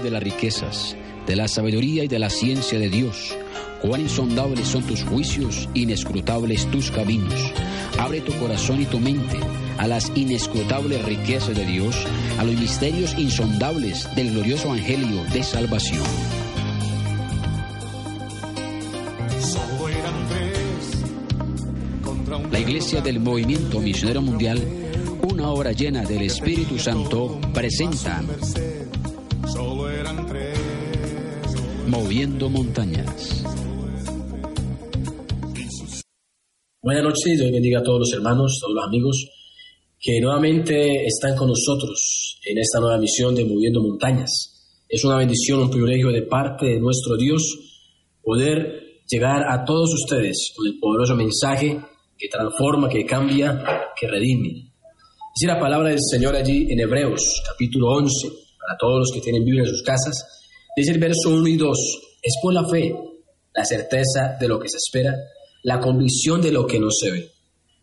De 0.00 0.10
las 0.10 0.22
riquezas, 0.22 0.96
de 1.26 1.36
la 1.36 1.48
sabiduría 1.48 2.04
y 2.04 2.08
de 2.08 2.18
la 2.18 2.30
ciencia 2.30 2.78
de 2.78 2.88
Dios, 2.88 3.36
cuán 3.80 4.00
insondables 4.00 4.68
son 4.68 4.82
tus 4.84 5.02
juicios, 5.04 5.68
inescrutables 5.74 6.70
tus 6.70 6.90
caminos. 6.90 7.52
Abre 7.98 8.20
tu 8.20 8.32
corazón 8.38 8.80
y 8.80 8.86
tu 8.86 8.98
mente 8.98 9.38
a 9.78 9.86
las 9.86 10.12
inescrutables 10.14 11.04
riquezas 11.04 11.56
de 11.56 11.64
Dios, 11.64 11.96
a 12.38 12.44
los 12.44 12.54
misterios 12.56 13.14
insondables 13.18 14.08
del 14.14 14.32
glorioso 14.32 14.68
evangelio 14.68 15.24
de 15.32 15.42
salvación. 15.42 16.02
La 22.50 22.58
Iglesia 22.58 23.00
del 23.00 23.20
Movimiento 23.20 23.80
Misionero 23.80 24.22
Mundial, 24.22 24.62
una 25.30 25.48
obra 25.48 25.72
llena 25.72 26.02
del 26.02 26.22
Espíritu 26.22 26.78
Santo, 26.78 27.40
presenta 27.52 28.22
Moviendo 31.86 32.48
Montañas. 32.48 33.44
Buenas 36.82 37.04
noches, 37.04 37.38
Dios 37.38 37.52
bendiga 37.52 37.80
a 37.80 37.82
todos 37.82 38.00
los 38.00 38.12
hermanos, 38.12 38.58
todos 38.60 38.74
los 38.74 38.84
amigos 38.84 39.28
que 39.98 40.20
nuevamente 40.20 41.06
están 41.06 41.36
con 41.36 41.48
nosotros 41.48 42.40
en 42.44 42.58
esta 42.58 42.80
nueva 42.80 42.98
misión 42.98 43.34
de 43.34 43.44
Moviendo 43.44 43.82
Montañas. 43.82 44.84
Es 44.88 45.04
una 45.04 45.16
bendición, 45.16 45.60
un 45.60 45.70
privilegio 45.70 46.10
de 46.10 46.22
parte 46.22 46.66
de 46.66 46.80
nuestro 46.80 47.16
Dios 47.16 47.42
poder 48.22 49.02
llegar 49.08 49.44
a 49.48 49.64
todos 49.64 49.92
ustedes 49.94 50.52
con 50.56 50.66
el 50.66 50.78
poderoso 50.78 51.14
mensaje 51.14 51.78
que 52.16 52.28
transforma, 52.28 52.88
que 52.88 53.04
cambia, 53.04 53.62
que 53.98 54.08
redime. 54.08 54.72
Dice 55.34 55.46
la 55.46 55.58
palabra 55.58 55.90
del 55.90 56.00
Señor 56.00 56.36
allí 56.36 56.66
en 56.70 56.80
Hebreos, 56.80 57.42
capítulo 57.48 57.92
11, 57.92 58.28
para 58.64 58.78
todos 58.78 59.00
los 59.00 59.10
que 59.12 59.20
tienen 59.20 59.44
Biblia 59.44 59.64
en 59.64 59.68
sus 59.68 59.82
casas. 59.82 60.42
Dice 60.76 60.92
el 60.92 60.98
verso 60.98 61.30
1 61.30 61.46
y 61.48 61.56
2, 61.56 61.78
es 62.22 62.34
por 62.40 62.54
la 62.54 62.66
fe, 62.68 62.94
la 63.54 63.64
certeza 63.64 64.36
de 64.40 64.48
lo 64.48 64.58
que 64.58 64.68
se 64.68 64.76
espera, 64.76 65.14
la 65.64 65.80
convicción 65.80 66.40
de 66.40 66.52
lo 66.52 66.66
que 66.66 66.78
no 66.78 66.88
se 66.90 67.10
ve, 67.10 67.30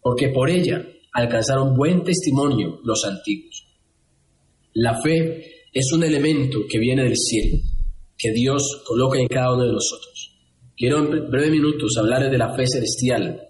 porque 0.00 0.28
por 0.28 0.50
ella 0.50 0.86
alcanzaron 1.12 1.74
buen 1.74 2.04
testimonio 2.04 2.80
los 2.84 3.04
antiguos. 3.04 3.64
La 4.74 5.00
fe 5.00 5.64
es 5.72 5.92
un 5.92 6.04
elemento 6.04 6.60
que 6.68 6.78
viene 6.78 7.04
del 7.04 7.16
cielo, 7.16 7.58
que 8.16 8.30
Dios 8.32 8.82
coloca 8.86 9.18
en 9.18 9.28
cada 9.28 9.54
uno 9.54 9.64
de 9.64 9.72
nosotros. 9.72 10.36
Quiero 10.76 10.98
en 10.98 11.30
breves 11.30 11.50
minutos 11.50 11.96
hablarles 11.98 12.30
de 12.30 12.38
la 12.38 12.54
fe 12.54 12.66
celestial. 12.66 13.40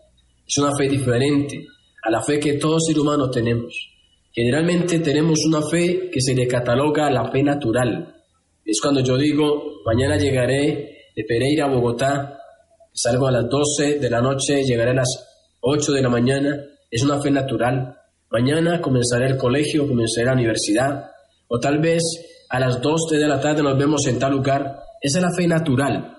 Es 0.47 0.57
una 0.59 0.71
fe 0.77 0.89
diferente 0.89 1.67
a 2.05 2.11
la 2.11 2.23
fe 2.23 2.39
que 2.39 2.55
todo 2.55 2.79
ser 2.79 2.99
humano 3.01 3.29
tenemos. 3.31 3.96
Generalmente 4.39 4.99
tenemos 4.99 5.39
una 5.47 5.63
fe 5.63 6.11
que 6.13 6.21
se 6.21 6.35
le 6.35 6.47
cataloga 6.47 7.11
la 7.11 7.31
fe 7.31 7.43
natural. 7.43 8.15
Es 8.63 8.83
cuando 8.83 9.01
yo 9.01 9.17
digo, 9.17 9.81
mañana 9.87 10.19
llegaré 10.19 11.07
de 11.17 11.25
Pereira 11.25 11.65
a 11.65 11.71
Bogotá, 11.71 12.39
salgo 12.93 13.29
a 13.29 13.31
las 13.31 13.49
12 13.49 13.99
de 13.99 14.11
la 14.11 14.21
noche, 14.21 14.63
llegaré 14.63 14.91
a 14.91 14.97
las 14.97 15.09
8 15.63 15.91
de 15.91 16.03
la 16.03 16.11
mañana, 16.11 16.55
es 16.91 17.03
una 17.03 17.19
fe 17.23 17.31
natural. 17.31 17.97
Mañana 18.31 18.83
comenzaré 18.83 19.25
el 19.25 19.39
colegio, 19.39 19.89
comenzaré 19.89 20.27
la 20.27 20.35
universidad, 20.35 21.13
o 21.49 21.59
tal 21.59 21.79
vez 21.79 22.03
a 22.51 22.61
las 22.61 22.83
2 22.83 23.09
de 23.13 23.27
la 23.27 23.41
tarde 23.41 23.63
nos 23.63 23.79
vemos 23.79 24.07
en 24.07 24.19
tal 24.19 24.33
lugar. 24.33 24.81
Esa 25.01 25.19
es 25.19 25.25
la 25.25 25.35
fe 25.35 25.47
natural, 25.47 26.15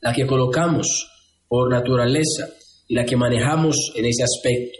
la 0.00 0.12
que 0.12 0.28
colocamos 0.28 1.10
por 1.48 1.68
naturaleza 1.68 2.50
y 2.86 2.94
la 2.94 3.04
que 3.04 3.16
manejamos 3.16 3.92
en 3.96 4.04
ese 4.04 4.22
aspecto. 4.22 4.78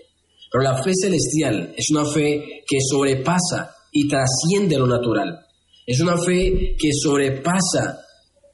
Pero 0.53 0.65
la 0.65 0.83
fe 0.83 0.93
celestial 0.95 1.73
es 1.77 1.87
una 1.91 2.05
fe 2.05 2.63
que 2.67 2.79
sobrepasa 2.81 3.75
y 3.91 4.07
trasciende 4.07 4.77
lo 4.77 4.87
natural. 4.87 5.47
Es 5.87 6.01
una 6.01 6.19
fe 6.19 6.77
que 6.79 6.91
sobrepasa 6.93 7.99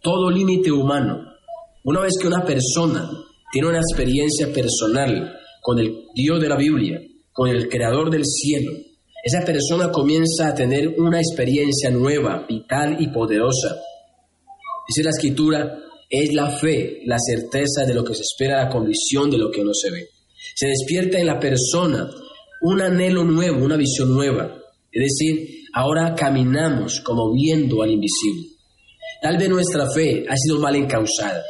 todo 0.00 0.31
límite 0.31 0.70
humano. 0.70 1.19
Una 1.84 2.00
vez 2.00 2.14
que 2.20 2.28
una 2.28 2.44
persona 2.44 3.10
tiene 3.50 3.69
una 3.69 3.81
experiencia 3.81 4.53
personal 4.53 5.34
con 5.60 5.78
el 5.78 6.04
Dios 6.14 6.41
de 6.41 6.48
la 6.48 6.56
Biblia, 6.56 7.00
con 7.32 7.48
el 7.48 7.69
Creador 7.69 8.10
del 8.10 8.25
cielo, 8.25 8.72
esa 9.25 9.44
persona 9.44 9.91
comienza 9.91 10.48
a 10.48 10.54
tener 10.54 10.88
una 10.97 11.20
experiencia 11.20 11.91
nueva, 11.91 12.47
vital 12.48 12.97
y 13.00 13.08
poderosa. 13.08 13.76
Dice 14.87 15.03
la 15.03 15.10
escritura, 15.10 15.76
es 16.08 16.32
la 16.32 16.50
fe, 16.50 17.03
la 17.04 17.19
certeza 17.19 17.84
de 17.84 17.94
lo 17.94 18.04
que 18.04 18.14
se 18.14 18.22
espera, 18.22 18.64
la 18.64 18.70
convicción 18.70 19.28
de 19.28 19.38
lo 19.38 19.50
que 19.50 19.64
no 19.64 19.75
se 19.75 19.91
ve. 19.91 20.08
Se 20.58 20.66
despierta 20.66 21.20
en 21.20 21.26
la 21.26 21.38
persona 21.38 22.10
un 22.62 22.80
anhelo 22.80 23.22
nuevo, 23.22 23.64
una 23.64 23.76
visión 23.76 24.12
nueva. 24.12 24.58
Es 24.91 25.04
decir, 25.04 25.66
ahora 25.72 26.16
caminamos 26.16 27.00
como 27.02 27.32
viendo 27.32 27.80
al 27.80 27.92
invisible. 27.92 28.48
Tal 29.22 29.38
vez 29.38 29.48
nuestra 29.48 29.88
fe 29.88 30.24
ha 30.28 30.36
sido 30.36 30.58
mal 30.58 30.74
encausada. 30.74 31.44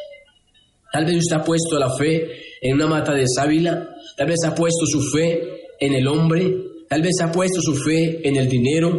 Tal 0.93 1.07
vez 1.07 1.21
usted 1.21 1.37
ha 1.37 1.43
puesto 1.43 1.79
la 1.79 1.97
fe 1.97 2.29
en 2.61 2.75
una 2.75 2.87
mata 2.87 3.15
de 3.15 3.25
sábila. 3.27 3.89
Tal 4.15 4.27
vez 4.27 4.41
ha 4.45 4.55
puesto 4.55 4.85
su 4.85 5.01
fe 5.01 5.41
en 5.81 5.95
el 5.95 6.07
hombre. 6.07 6.55
Tal 6.87 7.01
vez 7.01 7.15
ha 7.23 7.33
puesto 7.33 7.63
su 7.63 7.77
fe 7.77 8.29
en 8.29 8.37
el 8.37 8.47
dinero. 8.47 8.93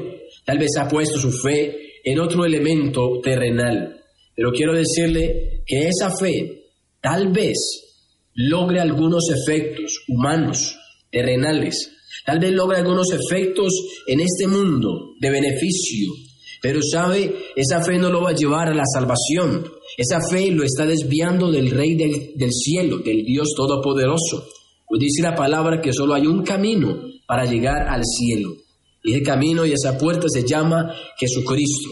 Tal 0.43 0.57
vez 0.57 0.71
ha 0.79 0.87
puesto 0.87 1.19
su 1.19 1.31
fe 1.31 2.01
en 2.03 2.19
otro 2.19 2.45
elemento 2.45 3.19
terrenal. 3.21 4.01
Pero 4.35 4.51
quiero 4.53 4.73
decirle 4.73 5.61
que 5.67 5.87
esa 5.87 6.09
fe 6.09 6.63
tal 6.99 7.31
vez 7.31 7.88
logre 8.39 8.79
algunos 8.79 9.25
efectos 9.29 10.05
humanos, 10.07 10.77
terrenales. 11.11 11.91
Tal 12.25 12.39
vez 12.39 12.53
logre 12.53 12.77
algunos 12.77 13.07
efectos 13.11 13.73
en 14.07 14.21
este 14.21 14.47
mundo 14.47 15.13
de 15.19 15.29
beneficio. 15.29 16.13
Pero 16.61 16.79
sabe, 16.81 17.35
esa 17.55 17.83
fe 17.83 17.97
no 17.97 18.09
lo 18.09 18.21
va 18.21 18.29
a 18.29 18.35
llevar 18.35 18.69
a 18.69 18.73
la 18.73 18.85
salvación. 18.85 19.65
Esa 19.97 20.19
fe 20.29 20.51
lo 20.51 20.63
está 20.63 20.85
desviando 20.85 21.51
del 21.51 21.71
Rey 21.71 21.95
del, 21.95 22.51
cielo, 22.53 22.99
del 22.99 23.25
Dios 23.25 23.49
Todopoderoso. 23.55 24.47
Pues 24.87 25.01
dice 25.01 25.21
la 25.21 25.35
palabra 25.35 25.81
que 25.81 25.91
solo 25.91 26.13
hay 26.13 26.25
un 26.25 26.43
camino 26.43 26.97
para 27.27 27.43
llegar 27.43 27.89
al 27.89 28.03
cielo. 28.05 28.53
Y 29.03 29.15
ese 29.15 29.23
camino 29.23 29.65
y 29.65 29.73
esa 29.73 29.97
puerta 29.97 30.27
se 30.29 30.47
llama 30.47 30.93
Jesucristo. 31.17 31.89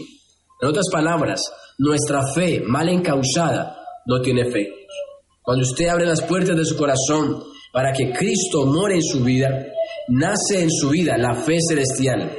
En 0.62 0.68
otras 0.68 0.86
palabras, 0.90 1.42
nuestra 1.76 2.22
fe 2.34 2.60
mal 2.66 2.88
encausada 2.88 3.84
no 4.06 4.22
tiene 4.22 4.42
efectos. 4.42 5.07
Cuando 5.48 5.64
usted 5.64 5.86
abre 5.86 6.04
las 6.04 6.20
puertas 6.24 6.54
de 6.58 6.64
su 6.66 6.76
corazón 6.76 7.42
para 7.72 7.90
que 7.90 8.12
Cristo 8.12 8.66
more 8.66 8.94
en 8.94 9.02
su 9.02 9.24
vida, 9.24 9.48
nace 10.08 10.60
en 10.60 10.70
su 10.70 10.90
vida 10.90 11.16
la 11.16 11.36
fe 11.36 11.56
celestial. 11.66 12.30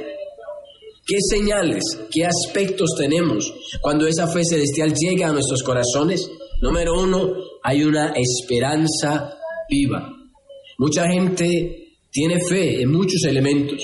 ¿Qué 1.04 1.16
señales, 1.28 1.82
qué 2.08 2.24
aspectos 2.24 2.90
tenemos 2.96 3.52
cuando 3.80 4.06
esa 4.06 4.28
fe 4.28 4.44
celestial 4.44 4.94
llega 4.94 5.28
a 5.28 5.32
nuestros 5.32 5.64
corazones? 5.64 6.30
Número 6.62 6.92
uno, 7.02 7.32
hay 7.64 7.82
una 7.82 8.12
esperanza 8.14 9.36
viva. 9.68 10.08
Mucha 10.78 11.08
gente 11.08 11.96
tiene 12.12 12.38
fe 12.48 12.80
en 12.80 12.92
muchos 12.92 13.24
elementos, 13.24 13.82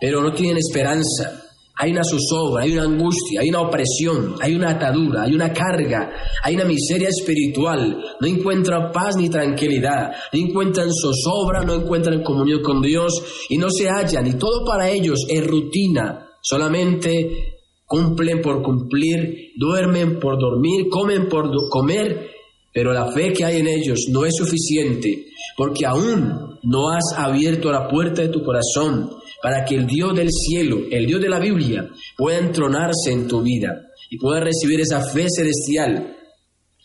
pero 0.00 0.22
no 0.22 0.32
tienen 0.34 0.58
esperanza. 0.58 1.51
Hay 1.82 1.90
una 1.90 2.04
zozobra, 2.04 2.62
hay 2.62 2.74
una 2.74 2.84
angustia, 2.84 3.40
hay 3.40 3.48
una 3.48 3.62
opresión, 3.62 4.36
hay 4.40 4.54
una 4.54 4.70
atadura, 4.70 5.24
hay 5.24 5.34
una 5.34 5.52
carga, 5.52 6.12
hay 6.44 6.54
una 6.54 6.64
miseria 6.64 7.08
espiritual. 7.08 8.00
No 8.20 8.28
encuentran 8.28 8.92
paz 8.92 9.16
ni 9.16 9.28
tranquilidad, 9.28 10.12
no 10.32 10.38
encuentran 10.38 10.90
zozobra, 10.92 11.64
no 11.64 11.74
encuentran 11.74 12.22
comunión 12.22 12.62
con 12.62 12.82
Dios 12.82 13.44
y 13.48 13.58
no 13.58 13.68
se 13.68 13.88
hallan. 13.88 14.28
Y 14.28 14.34
todo 14.34 14.64
para 14.64 14.90
ellos 14.90 15.26
es 15.28 15.44
rutina. 15.44 16.28
Solamente 16.40 17.56
cumplen 17.84 18.40
por 18.42 18.62
cumplir, 18.62 19.50
duermen 19.56 20.20
por 20.20 20.38
dormir, 20.38 20.88
comen 20.88 21.28
por 21.28 21.50
comer 21.68 22.31
pero 22.72 22.92
la 22.92 23.12
fe 23.12 23.32
que 23.32 23.44
hay 23.44 23.58
en 23.58 23.66
ellos 23.66 24.06
no 24.10 24.24
es 24.24 24.34
suficiente 24.36 25.26
porque 25.56 25.84
aún 25.86 26.58
no 26.62 26.90
has 26.90 27.12
abierto 27.16 27.70
la 27.70 27.88
puerta 27.88 28.22
de 28.22 28.28
tu 28.28 28.42
corazón 28.42 29.10
para 29.42 29.64
que 29.64 29.74
el 29.74 29.86
Dios 29.86 30.14
del 30.14 30.30
cielo, 30.30 30.78
el 30.90 31.06
Dios 31.06 31.20
de 31.20 31.28
la 31.28 31.38
Biblia, 31.38 31.88
pueda 32.16 32.38
entronarse 32.38 33.10
en 33.10 33.26
tu 33.26 33.42
vida 33.42 33.88
y 34.08 34.18
pueda 34.18 34.40
recibir 34.40 34.80
esa 34.80 35.02
fe 35.02 35.26
celestial, 35.28 36.16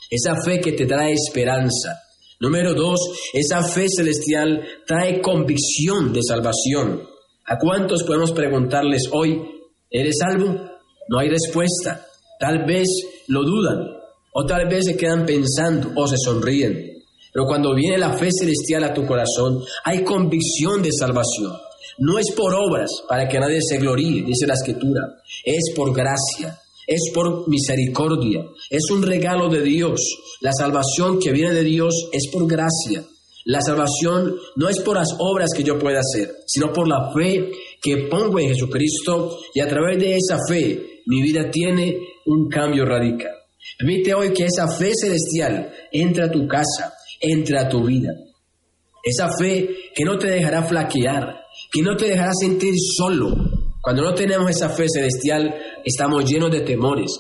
esa 0.09 0.35
fe 0.43 0.59
que 0.59 0.73
te 0.73 0.85
trae 0.85 1.13
esperanza. 1.13 2.01
Número 2.39 2.73
dos, 2.73 2.99
esa 3.33 3.63
fe 3.63 3.87
celestial 3.89 4.63
trae 4.85 5.21
convicción 5.21 6.13
de 6.13 6.21
salvación. 6.23 7.03
¿A 7.45 7.57
cuántos 7.57 8.03
podemos 8.03 8.31
preguntarles 8.31 9.09
hoy, 9.11 9.41
¿eres 9.89 10.17
salvo? 10.19 10.55
No 11.09 11.19
hay 11.19 11.29
respuesta. 11.29 12.05
Tal 12.39 12.65
vez 12.65 12.87
lo 13.27 13.43
dudan, 13.43 13.87
o 14.39 14.45
tal 14.45 14.67
vez 14.67 14.85
se 14.85 14.95
quedan 14.95 15.25
pensando 15.25 15.93
o 15.95 16.07
se 16.07 16.15
sonríen. 16.15 17.03
Pero 17.33 17.47
cuando 17.47 17.73
viene 17.73 17.97
la 17.97 18.13
fe 18.13 18.29
celestial 18.31 18.83
a 18.83 18.93
tu 18.93 19.03
corazón, 19.03 19.63
hay 19.83 20.03
convicción 20.03 20.83
de 20.83 20.91
salvación. 20.91 21.53
No 21.97 22.19
es 22.19 22.31
por 22.35 22.53
obras 22.53 22.91
para 23.09 23.27
que 23.27 23.39
nadie 23.39 23.59
se 23.67 23.79
gloríe, 23.79 24.21
dice 24.21 24.45
la 24.45 24.53
escritura. 24.53 25.01
Es 25.43 25.73
por 25.75 25.91
gracia, 25.91 26.55
es 26.85 27.09
por 27.15 27.49
misericordia, 27.49 28.45
es 28.69 28.91
un 28.91 29.01
regalo 29.01 29.49
de 29.49 29.63
Dios. 29.63 30.01
La 30.41 30.51
salvación 30.53 31.19
que 31.19 31.31
viene 31.31 31.53
de 31.53 31.63
Dios 31.63 32.07
es 32.11 32.29
por 32.31 32.47
gracia. 32.47 33.03
La 33.45 33.61
salvación 33.61 34.35
no 34.55 34.69
es 34.69 34.79
por 34.81 34.97
las 34.97 35.15
obras 35.17 35.49
que 35.55 35.63
yo 35.63 35.79
pueda 35.79 35.99
hacer, 35.99 36.29
sino 36.45 36.71
por 36.71 36.87
la 36.87 37.11
fe 37.11 37.49
que 37.81 38.05
pongo 38.07 38.39
en 38.39 38.49
Jesucristo 38.49 39.39
y 39.55 39.61
a 39.61 39.67
través 39.67 39.97
de 39.97 40.15
esa 40.15 40.37
fe 40.47 41.01
mi 41.07 41.23
vida 41.23 41.49
tiene 41.49 41.97
un 42.27 42.47
cambio 42.49 42.85
radical. 42.85 43.31
Permite 43.77 44.13
hoy 44.13 44.33
que 44.33 44.45
esa 44.45 44.67
fe 44.67 44.91
celestial 44.99 45.71
entre 45.91 46.23
a 46.23 46.31
tu 46.31 46.47
casa, 46.47 46.93
entre 47.19 47.57
a 47.57 47.67
tu 47.67 47.83
vida. 47.83 48.11
Esa 49.03 49.29
fe 49.39 49.69
que 49.95 50.03
no 50.03 50.17
te 50.17 50.27
dejará 50.27 50.63
flaquear, 50.63 51.41
que 51.71 51.81
no 51.81 51.95
te 51.95 52.09
dejará 52.09 52.31
sentir 52.33 52.73
solo. 52.97 53.33
Cuando 53.81 54.03
no 54.03 54.13
tenemos 54.13 54.49
esa 54.49 54.69
fe 54.69 54.85
celestial, 54.89 55.55
estamos 55.85 56.29
llenos 56.29 56.51
de 56.51 56.61
temores, 56.61 57.11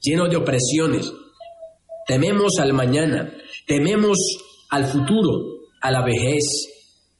llenos 0.00 0.30
de 0.30 0.36
opresiones. 0.36 1.12
Tememos 2.06 2.58
al 2.60 2.72
mañana, 2.72 3.32
tememos 3.66 4.18
al 4.70 4.86
futuro, 4.86 5.62
a 5.80 5.90
la 5.90 6.04
vejez. 6.04 6.44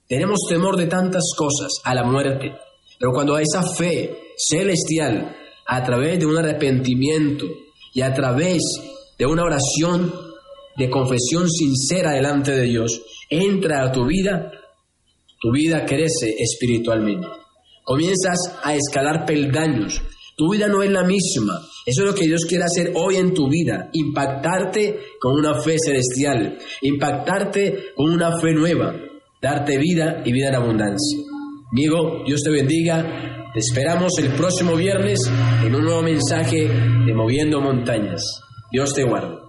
Tenemos 0.07 0.41
temor 0.49 0.77
de 0.77 0.87
tantas 0.87 1.23
cosas, 1.37 1.71
a 1.85 1.95
la 1.95 2.05
muerte. 2.05 2.53
Pero 2.99 3.13
cuando 3.13 3.39
esa 3.39 3.63
fe 3.77 4.35
celestial, 4.37 5.37
a 5.67 5.83
través 5.83 6.19
de 6.19 6.27
un 6.27 6.37
arrepentimiento, 6.37 7.47
y 7.93 8.01
a 8.01 8.13
través 8.13 8.63
de 9.19 9.27
una 9.27 9.45
oración 9.45 10.13
de 10.77 10.91
confesión 10.91 11.51
sincera 11.51 12.13
delante 12.13 12.53
de 12.53 12.63
Dios, 12.63 13.03
entra 13.29 13.85
a 13.85 13.93
tu 13.93 14.07
vida, 14.07 14.51
tu 15.41 15.53
vida 15.53 15.85
crece 15.85 16.35
espiritualmente. 16.39 17.27
Comienzas 17.85 18.39
a 18.63 18.75
escalar 18.75 19.27
peldaños. 19.27 20.01
Tu 20.37 20.51
vida 20.51 20.69
no 20.69 20.83
es 20.83 20.91
la 20.91 21.05
misma. 21.05 21.61
Eso 21.85 22.03
es 22.03 22.09
lo 22.09 22.15
que 22.15 22.27
Dios 22.27 22.45
quiere 22.47 22.65
hacer 22.65 22.93
hoy 22.95 23.17
en 23.17 23.35
tu 23.35 23.49
vida. 23.49 23.91
Impactarte 23.93 25.01
con 25.21 25.35
una 25.35 25.61
fe 25.61 25.77
celestial. 25.85 26.59
Impactarte 26.81 27.93
con 27.95 28.13
una 28.13 28.39
fe 28.41 28.53
nueva. 28.53 28.95
Darte 29.43 29.79
vida 29.79 30.23
y 30.25 30.33
vida 30.33 30.49
en 30.49 30.55
abundancia. 30.55 31.19
Amigo, 31.71 32.23
Dios 32.25 32.41
te 32.43 32.51
bendiga. 32.51 33.42
Te 33.53 33.59
esperamos 33.59 34.13
el 34.19 34.33
próximo 34.33 34.77
viernes 34.77 35.19
en 35.63 35.75
un 35.75 35.85
nuevo 35.85 36.01
mensaje 36.01 36.67
de 36.67 37.15
Moviendo 37.15 37.61
Montañas. 37.61 38.41
Dios 38.71 38.95
te 38.95 39.05
guarde. 39.05 39.42